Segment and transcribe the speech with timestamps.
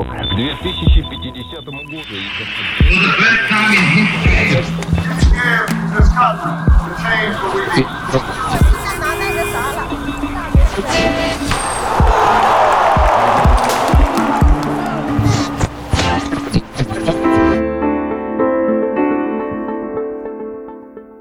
[0.36, 1.72] 2050 году...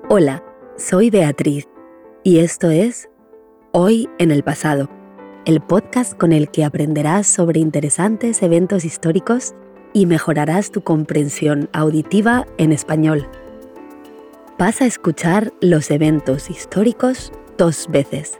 [0.08, 0.42] Hola,
[0.78, 1.68] soy Beatriz
[2.24, 3.10] y esto es
[3.74, 4.90] Hoy en el pasado,
[5.47, 9.55] el podcast con el que aprenderás sobre interesantes eventos históricos
[9.93, 13.27] y mejorarás tu comprensión auditiva en español.
[14.59, 18.39] Vas a escuchar los eventos históricos dos veces.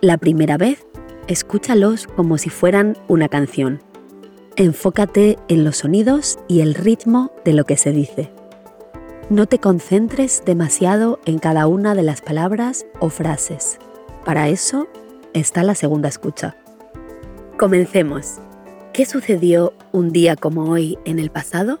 [0.00, 0.86] La primera vez,
[1.26, 3.80] escúchalos como si fueran una canción.
[4.56, 8.30] Enfócate en los sonidos y el ritmo de lo que se dice.
[9.28, 13.78] No te concentres demasiado en cada una de las palabras o frases.
[14.24, 14.88] Para eso
[15.34, 16.56] está la segunda escucha.
[17.58, 18.38] Comencemos.
[18.92, 21.78] ¿Qué sucedió un día como hoy en el pasado?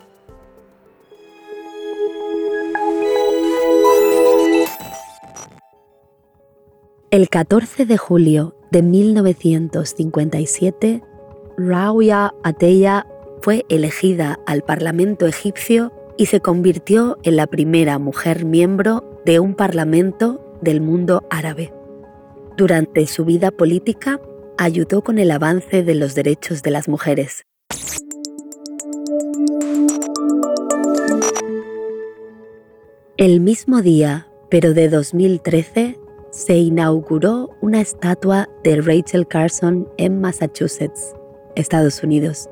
[7.10, 11.02] El 14 de julio de 1957,
[11.56, 13.06] Rauya Ateya
[13.42, 19.54] fue elegida al Parlamento egipcio y se convirtió en la primera mujer miembro de un
[19.54, 21.72] parlamento del mundo árabe.
[22.60, 24.20] Durante su vida política,
[24.58, 27.46] ayudó con el avance de los derechos de las mujeres.
[33.16, 35.98] El mismo día, pero de 2013,
[36.32, 41.14] se inauguró una estatua de Rachel Carson en Massachusetts,
[41.56, 42.50] Estados Unidos.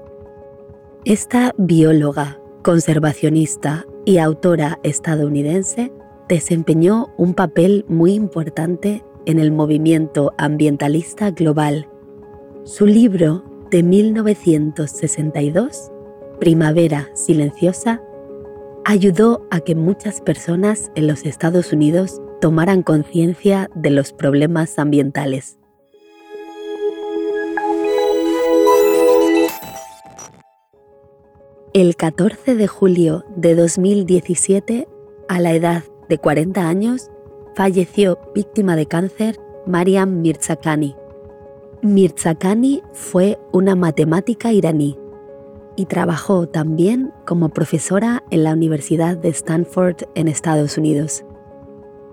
[1.05, 5.93] Esta bióloga, conservacionista y autora estadounidense
[6.31, 11.87] desempeñó un papel muy importante en el movimiento ambientalista global.
[12.65, 15.93] Su libro de 1962,
[16.41, 18.00] Primavera Silenciosa,
[18.87, 25.59] ayudó a que muchas personas en los Estados Unidos tomaran conciencia de los problemas ambientales.
[31.75, 34.89] El 14 de julio de 2017,
[35.28, 37.10] a la edad de 40 años,
[37.59, 39.37] falleció víctima de cáncer
[39.67, 40.95] Mariam Mirzakhani.
[41.83, 44.97] Mirzakhani fue una matemática iraní
[45.75, 51.25] y trabajó también como profesora en la Universidad de Stanford en Estados Unidos.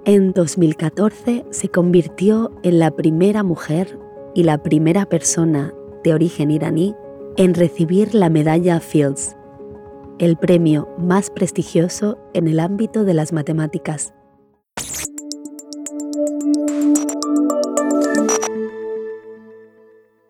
[0.05, 3.99] En 2014 se convirtió en la primera mujer
[4.33, 6.95] y la primera persona de origen iraní
[7.37, 9.35] en recibir la medalla Fields,
[10.17, 14.11] el premio más prestigioso en el ámbito de las matemáticas.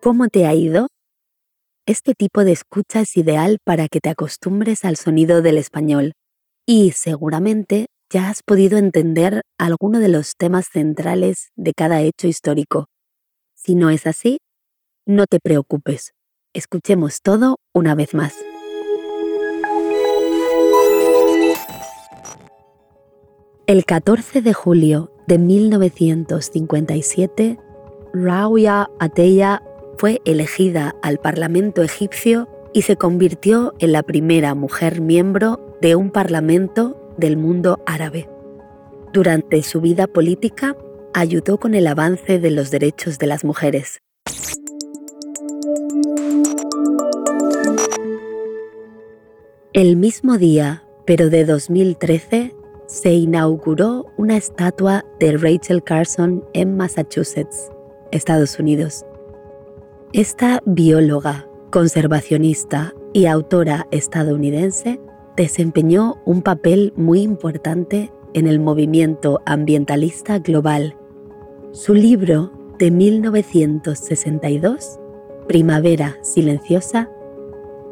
[0.06, 0.86] ¿Cómo te ha ido?
[1.84, 6.12] Este tipo de escucha es ideal para que te acostumbres al sonido del español
[6.64, 12.86] y seguramente ya has podido entender alguno de los temas centrales de cada hecho histórico.
[13.56, 14.38] Si no es así,
[15.06, 16.12] no te preocupes.
[16.54, 18.36] Escuchemos todo una vez más.
[23.66, 27.58] El 14 de julio de 1957,
[28.12, 29.65] Rauya Ateya
[29.98, 36.10] fue elegida al Parlamento egipcio y se convirtió en la primera mujer miembro de un
[36.10, 38.28] parlamento del mundo árabe.
[39.12, 40.76] Durante su vida política,
[41.14, 44.02] ayudó con el avance de los derechos de las mujeres.
[49.72, 52.54] El mismo día, pero de 2013,
[52.86, 57.70] se inauguró una estatua de Rachel Carson en Massachusetts,
[58.10, 59.04] Estados Unidos.
[60.12, 65.00] Esta bióloga, conservacionista y autora estadounidense
[65.36, 70.96] desempeñó un papel muy importante en el movimiento ambientalista global.
[71.72, 75.00] Su libro de 1962,
[75.48, 77.10] Primavera Silenciosa,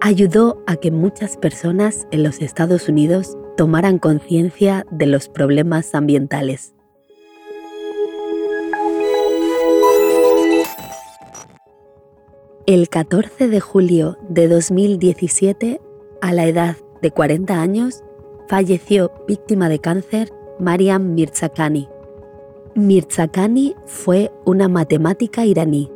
[0.01, 6.74] ayudó a que muchas personas en los Estados Unidos tomaran conciencia de los problemas ambientales.
[12.67, 15.83] El 14 de julio de 2017,
[16.23, 18.03] a la edad de 40 años,
[18.49, 21.91] falleció víctima de cáncer Mariam Mirzakhani.
[22.75, 25.91] Mirzakhani fue una matemática iraní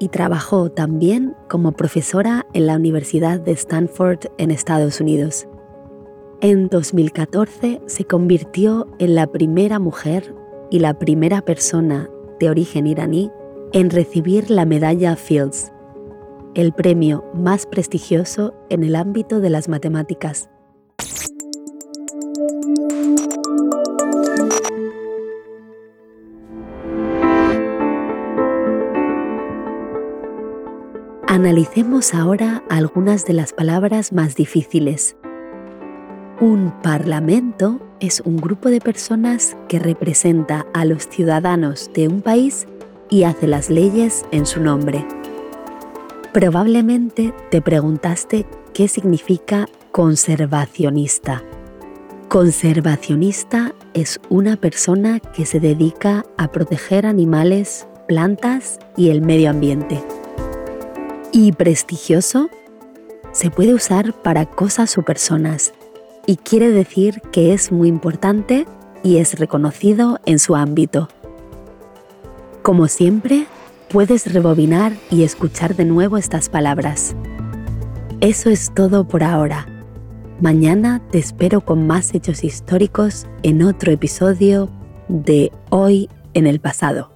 [0.00, 5.46] y trabajó también como profesora en la Universidad de Stanford en Estados Unidos.
[6.40, 10.34] En 2014 se convirtió en la primera mujer
[10.72, 13.30] y la primera persona de origen iraní
[13.72, 15.72] en recibir la medalla Fields,
[16.54, 20.48] el premio más prestigioso en el ámbito de las matemáticas.
[31.26, 35.16] Analicemos ahora algunas de las palabras más difíciles.
[36.40, 42.66] Un parlamento es un grupo de personas que representa a los ciudadanos de un país
[43.10, 45.04] y hace las leyes en su nombre.
[46.34, 51.44] Probablemente te preguntaste qué significa conservacionista.
[52.28, 60.02] Conservacionista es una persona que se dedica a proteger animales, plantas y el medio ambiente.
[61.30, 62.50] Y prestigioso
[63.30, 65.72] se puede usar para cosas o personas
[66.26, 68.66] y quiere decir que es muy importante
[69.04, 71.08] y es reconocido en su ámbito.
[72.62, 73.46] Como siempre,
[73.88, 77.14] puedes rebobinar y escuchar de nuevo estas palabras.
[78.20, 79.66] Eso es todo por ahora.
[80.40, 84.68] Mañana te espero con más hechos históricos en otro episodio
[85.08, 87.13] de Hoy en el pasado.